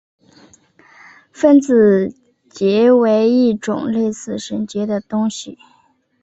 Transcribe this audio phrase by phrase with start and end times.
[1.31, 2.11] 分子
[2.49, 4.99] 结为一种类似绳结的。